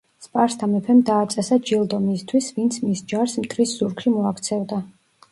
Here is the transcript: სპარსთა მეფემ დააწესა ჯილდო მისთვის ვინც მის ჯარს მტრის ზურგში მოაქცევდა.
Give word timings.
სპარსთა 0.25 0.67
მეფემ 0.69 1.01
დააწესა 1.09 1.57
ჯილდო 1.69 1.99
მისთვის 2.05 2.47
ვინც 2.55 2.77
მის 2.85 3.03
ჯარს 3.13 3.35
მტრის 3.43 3.75
ზურგში 3.83 4.15
მოაქცევდა. 4.15 4.81